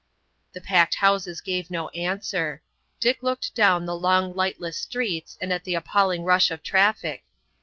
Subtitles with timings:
[0.53, 2.63] The packed houses gave no answer.
[2.99, 7.23] Dick looked down the long lightless streets and at the appalling rush of traffic.